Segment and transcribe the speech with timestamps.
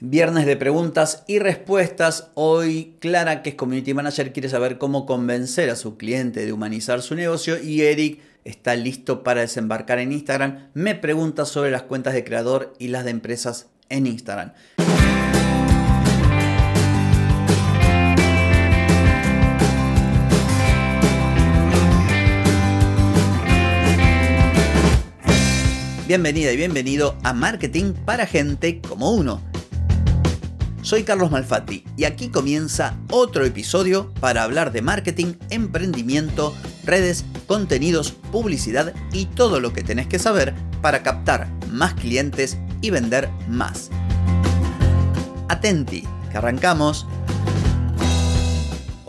[0.00, 2.30] Viernes de preguntas y respuestas.
[2.34, 7.02] Hoy Clara, que es Community Manager, quiere saber cómo convencer a su cliente de humanizar
[7.02, 10.68] su negocio y Eric está listo para desembarcar en Instagram.
[10.72, 14.52] Me pregunta sobre las cuentas de creador y las de empresas en Instagram.
[26.06, 29.42] Bienvenida y bienvenido a Marketing para gente como uno
[30.88, 38.12] soy Carlos Malfatti y aquí comienza otro episodio para hablar de marketing, emprendimiento, redes, contenidos,
[38.32, 43.90] publicidad y todo lo que tenés que saber para captar más clientes y vender más.
[45.50, 47.06] Atenti, que arrancamos.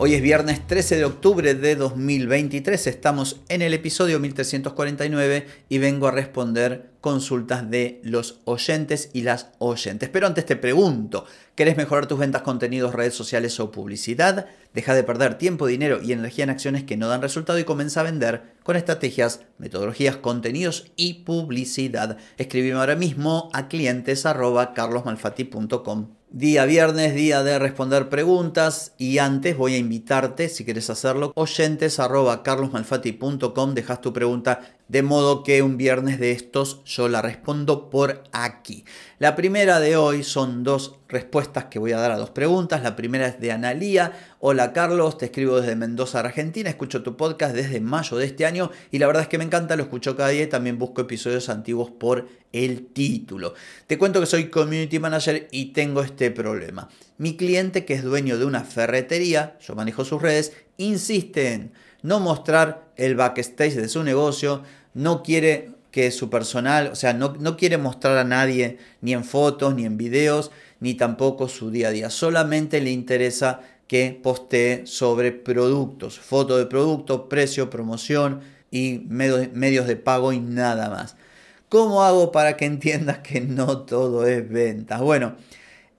[0.02, 6.08] Hoy es viernes 13 de octubre de 2023, estamos en el episodio 1349 y vengo
[6.08, 10.08] a responder consultas de los oyentes y las oyentes.
[10.08, 14.46] Pero antes te pregunto, ¿querés mejorar tus ventas, contenidos, redes sociales o publicidad?
[14.72, 18.00] Deja de perder tiempo, dinero y energía en acciones que no dan resultado y comienza
[18.00, 22.16] a vender con estrategias, metodologías, contenidos y publicidad.
[22.38, 24.24] Escribime ahora mismo a clientes
[26.32, 28.92] Día viernes, día de responder preguntas.
[28.96, 35.04] Y antes voy a invitarte, si quieres hacerlo, oyentes arroba carlosmalfati.com, dejas tu pregunta de
[35.04, 38.84] modo que un viernes de estos yo la respondo por aquí.
[39.20, 42.82] La primera de hoy son dos respuestas que voy a dar a dos preguntas.
[42.82, 44.12] La primera es de Analía.
[44.40, 46.68] Hola Carlos, te escribo desde Mendoza, Argentina.
[46.68, 49.76] Escucho tu podcast desde mayo de este año y la verdad es que me encanta,
[49.76, 53.54] lo escucho cada día y también busco episodios antiguos por el título.
[53.86, 56.88] Te cuento que soy community manager y tengo este problema.
[57.16, 62.20] Mi cliente, que es dueño de una ferretería, yo manejo sus redes, insiste en no
[62.20, 64.62] mostrar el backstage de su negocio,
[64.94, 69.24] no quiere que su personal, o sea, no, no, quiere mostrar a nadie ni en
[69.24, 72.10] fotos, ni en videos, ni tampoco su día a día.
[72.10, 78.40] Solamente le interesa que postee sobre productos, foto de producto, precio, promoción
[78.70, 81.16] y medios de pago y nada más.
[81.68, 85.00] ¿Cómo hago para que entiendas que no todo es ventas?
[85.00, 85.34] Bueno,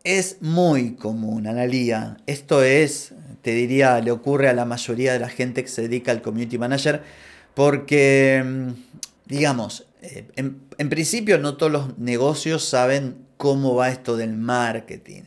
[0.04, 2.18] es muy común, Analía.
[2.28, 6.12] Esto es, te diría, le ocurre a la mayoría de la gente que se dedica
[6.12, 7.04] al community manager
[7.54, 8.70] porque, mm,
[9.26, 15.24] digamos, eh, en, principio no todos los negocios saben cómo va esto del marketing.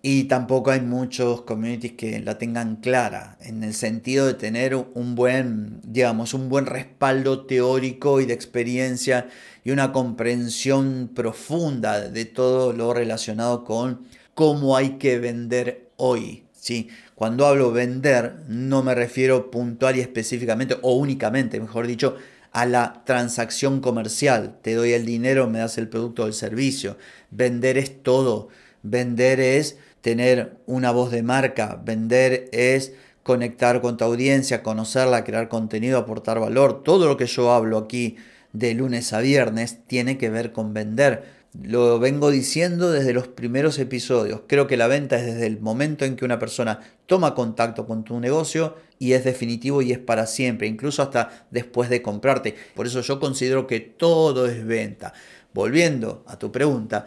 [0.00, 5.14] Y tampoco hay muchos communities que la tengan clara, en el sentido de tener un
[5.16, 9.28] buen, digamos, un buen respaldo teórico y de experiencia
[9.64, 16.47] y una comprensión profunda de todo lo relacionado con cómo hay que vender hoy.
[16.58, 16.88] ¿Sí?
[17.14, 22.16] Cuando hablo vender, no me refiero puntual y específicamente, o únicamente, mejor dicho,
[22.52, 24.58] a la transacción comercial.
[24.62, 26.96] Te doy el dinero, me das el producto o el servicio.
[27.30, 28.48] Vender es todo.
[28.82, 31.80] Vender es tener una voz de marca.
[31.84, 32.92] Vender es
[33.22, 36.82] conectar con tu audiencia, conocerla, crear contenido, aportar valor.
[36.82, 38.16] Todo lo que yo hablo aquí
[38.52, 41.37] de lunes a viernes tiene que ver con vender.
[41.54, 44.42] Lo vengo diciendo desde los primeros episodios.
[44.46, 48.04] Creo que la venta es desde el momento en que una persona toma contacto con
[48.04, 52.54] tu negocio y es definitivo y es para siempre, incluso hasta después de comprarte.
[52.74, 55.14] Por eso yo considero que todo es venta.
[55.54, 57.06] Volviendo a tu pregunta,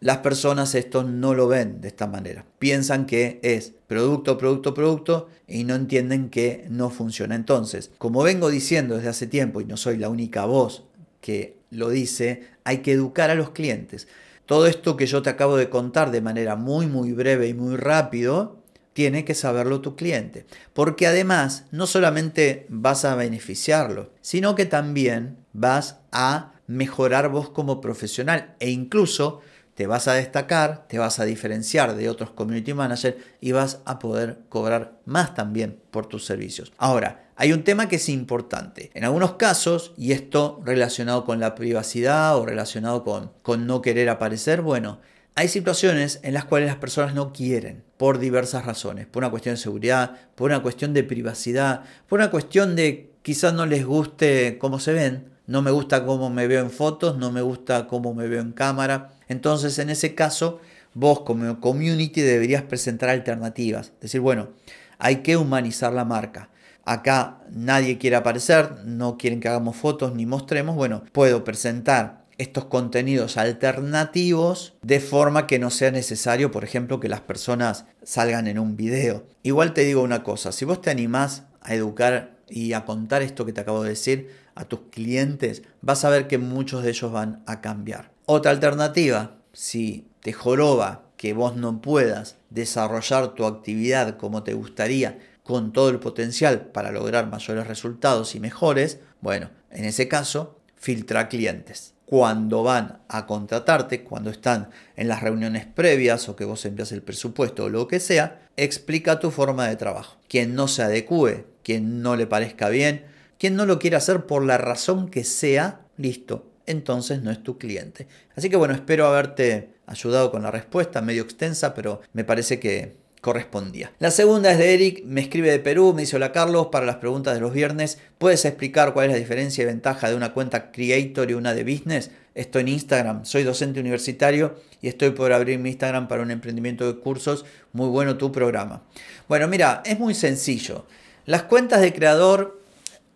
[0.00, 2.44] las personas esto no lo ven de esta manera.
[2.58, 7.34] Piensan que es producto, producto, producto y no entienden que no funciona.
[7.34, 10.84] Entonces, como vengo diciendo desde hace tiempo y no soy la única voz
[11.20, 14.08] que lo dice, hay que educar a los clientes.
[14.46, 17.76] Todo esto que yo te acabo de contar de manera muy, muy breve y muy
[17.76, 18.60] rápido,
[18.92, 20.46] tiene que saberlo tu cliente.
[20.72, 27.80] Porque además, no solamente vas a beneficiarlo, sino que también vas a mejorar vos como
[27.80, 29.40] profesional e incluso
[29.80, 33.98] te vas a destacar, te vas a diferenciar de otros community managers y vas a
[33.98, 36.70] poder cobrar más también por tus servicios.
[36.76, 38.90] Ahora, hay un tema que es importante.
[38.92, 44.10] En algunos casos, y esto relacionado con la privacidad o relacionado con, con no querer
[44.10, 45.00] aparecer, bueno,
[45.34, 49.54] hay situaciones en las cuales las personas no quieren por diversas razones, por una cuestión
[49.54, 54.58] de seguridad, por una cuestión de privacidad, por una cuestión de quizás no les guste
[54.58, 58.12] cómo se ven, no me gusta cómo me veo en fotos, no me gusta cómo
[58.12, 59.12] me veo en cámara.
[59.30, 60.60] Entonces, en ese caso,
[60.92, 63.92] vos como community deberías presentar alternativas.
[64.02, 64.50] Decir, bueno,
[64.98, 66.50] hay que humanizar la marca
[66.84, 72.64] acá nadie quiere aparecer, no quieren que hagamos fotos ni mostremos, bueno, puedo presentar estos
[72.64, 78.58] contenidos alternativos de forma que no sea necesario, por ejemplo, que las personas salgan en
[78.58, 79.26] un video.
[79.42, 83.44] Igual te digo una cosa, si vos te animás a educar y a contar esto
[83.44, 87.12] que te acabo de decir a tus clientes, vas a ver que muchos de ellos
[87.12, 88.10] van a cambiar.
[88.26, 95.18] Otra alternativa, si te joroba que vos no puedas desarrollar tu actividad como te gustaría
[95.42, 101.28] con todo el potencial para lograr mayores resultados y mejores, bueno, en ese caso, filtra
[101.28, 101.94] clientes.
[102.06, 107.02] Cuando van a contratarte, cuando están en las reuniones previas o que vos envías el
[107.02, 110.16] presupuesto o lo que sea, explica tu forma de trabajo.
[110.28, 113.04] Quien no se adecue, quien no le parezca bien,
[113.40, 117.56] quien no lo quiera hacer por la razón que sea, listo, entonces no es tu
[117.56, 118.06] cliente.
[118.36, 122.96] Así que bueno, espero haberte ayudado con la respuesta, medio extensa, pero me parece que
[123.22, 123.92] correspondía.
[123.98, 126.96] La segunda es de Eric, me escribe de Perú, me dice hola Carlos, para las
[126.96, 130.70] preguntas de los viernes, ¿puedes explicar cuál es la diferencia y ventaja de una cuenta
[130.70, 132.10] creator y una de business?
[132.34, 136.86] Estoy en Instagram, soy docente universitario y estoy por abrir mi Instagram para un emprendimiento
[136.86, 137.46] de cursos.
[137.72, 138.82] Muy bueno tu programa.
[139.28, 140.84] Bueno, mira, es muy sencillo.
[141.24, 142.59] Las cuentas de creador,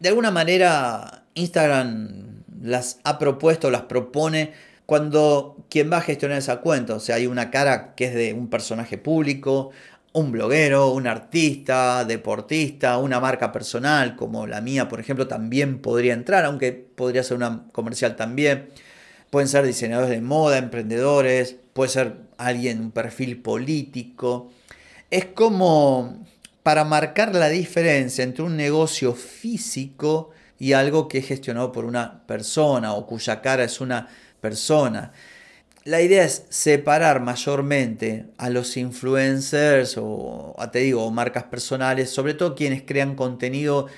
[0.05, 4.53] de alguna manera, Instagram las ha propuesto, las propone
[4.85, 8.35] cuando quien va a gestionar esa cuenta, o sea, hay una cara que es de
[8.35, 9.71] un personaje público,
[10.13, 16.13] un bloguero, un artista, deportista, una marca personal como la mía, por ejemplo, también podría
[16.13, 18.69] entrar, aunque podría ser una comercial también.
[19.31, 24.53] Pueden ser diseñadores de moda, emprendedores, puede ser alguien, un perfil político.
[25.11, 26.27] Es como
[26.65, 32.27] para marcar la diferencia entre un negocio físico y algo que es gestionado por una
[32.27, 34.09] persona o cuya cara es una
[34.41, 35.13] persona.
[35.85, 42.55] La idea es separar mayormente a los influencers o, te digo, marcas personales, sobre todo
[42.55, 43.89] quienes crean contenido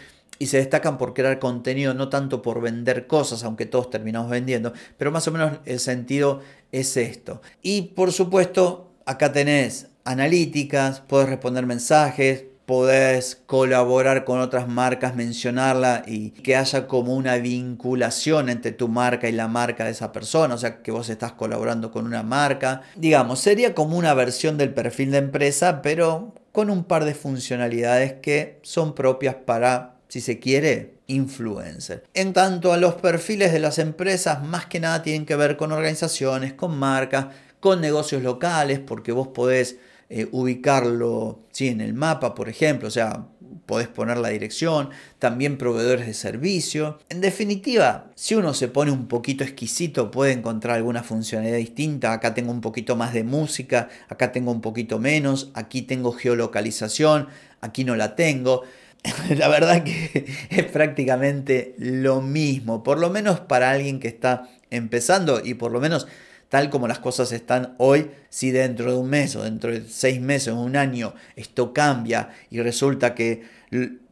[0.41, 4.73] y se destacan por crear contenido, no tanto por vender cosas, aunque todos terminamos vendiendo,
[4.99, 6.41] pero más o menos el sentido
[6.73, 7.43] es esto.
[7.63, 16.03] Y por supuesto, acá tenés analíticas, puedes responder mensajes, podés colaborar con otras marcas, mencionarla
[16.07, 20.55] y que haya como una vinculación entre tu marca y la marca de esa persona,
[20.55, 22.83] o sea, que vos estás colaborando con una marca.
[22.97, 28.15] Digamos, sería como una versión del perfil de empresa, pero con un par de funcionalidades
[28.15, 32.03] que son propias para, si se quiere, influencer.
[32.15, 35.71] En tanto a los perfiles de las empresas, más que nada tienen que ver con
[35.71, 37.27] organizaciones, con marcas,
[37.61, 39.77] con negocios locales, porque vos podés
[40.08, 41.69] eh, ubicarlo ¿sí?
[41.69, 43.26] en el mapa, por ejemplo, o sea,
[43.67, 46.99] podés poner la dirección, también proveedores de servicio.
[47.08, 52.12] En definitiva, si uno se pone un poquito exquisito, puede encontrar alguna funcionalidad distinta.
[52.12, 57.29] Acá tengo un poquito más de música, acá tengo un poquito menos, aquí tengo geolocalización,
[57.61, 58.62] aquí no la tengo.
[59.37, 65.41] La verdad que es prácticamente lo mismo, por lo menos para alguien que está empezando
[65.44, 66.06] y por lo menos
[66.48, 70.20] tal como las cosas están hoy, si dentro de un mes o dentro de seis
[70.20, 73.43] meses o un año esto cambia y resulta que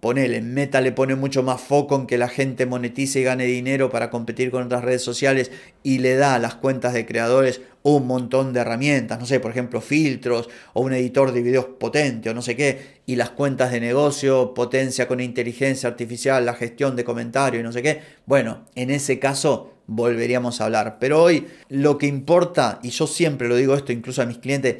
[0.01, 3.89] ponele, Meta le pone mucho más foco en que la gente monetice y gane dinero
[3.89, 5.53] para competir con otras redes sociales
[5.83, 9.51] y le da a las cuentas de creadores un montón de herramientas, no sé, por
[9.51, 13.71] ejemplo, filtros o un editor de videos potente o no sé qué, y las cuentas
[13.71, 18.01] de negocio potencia con inteligencia artificial, la gestión de comentarios y no sé qué.
[18.27, 20.99] Bueno, en ese caso volveríamos a hablar.
[20.99, 24.77] Pero hoy lo que importa, y yo siempre lo digo esto incluso a mis clientes,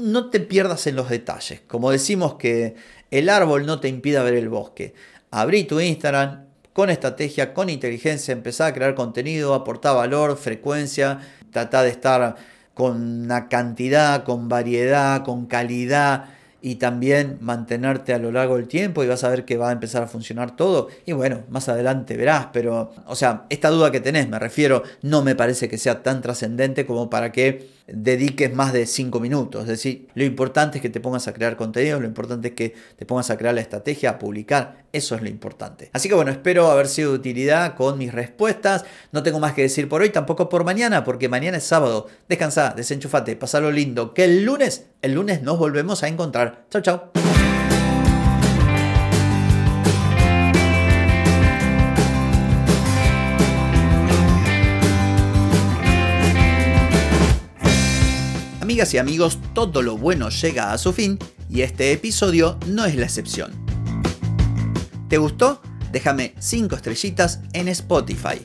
[0.00, 1.60] no te pierdas en los detalles.
[1.66, 2.76] Como decimos que
[3.10, 4.94] el árbol no te impida ver el bosque.
[5.30, 11.20] Abrí tu Instagram con estrategia, con inteligencia, empezá a crear contenido, aportar valor, frecuencia,
[11.50, 12.36] trata de estar
[12.74, 16.35] con una cantidad, con variedad, con calidad
[16.66, 19.72] y también mantenerte a lo largo del tiempo y vas a ver que va a
[19.72, 20.88] empezar a funcionar todo.
[21.04, 25.22] Y bueno, más adelante verás, pero, o sea, esta duda que tenés, me refiero, no
[25.22, 29.62] me parece que sea tan trascendente como para que dediques más de 5 minutos.
[29.62, 32.74] Es decir, lo importante es que te pongas a crear contenido, lo importante es que
[32.96, 34.84] te pongas a crear la estrategia, a publicar.
[34.92, 35.90] Eso es lo importante.
[35.92, 38.84] Así que bueno, espero haber sido de utilidad con mis respuestas.
[39.12, 42.08] No tengo más que decir por hoy, tampoco por mañana, porque mañana es sábado.
[42.28, 44.14] Descansa, desenchufate, pasalo lindo.
[44.14, 46.66] Que el lunes, el lunes nos volvemos a encontrar.
[46.70, 47.10] Chao, chao.
[58.60, 62.96] Amigas y amigos, todo lo bueno llega a su fin y este episodio no es
[62.96, 63.52] la excepción.
[65.08, 65.62] ¿Te gustó?
[65.92, 68.44] Déjame 5 estrellitas en Spotify.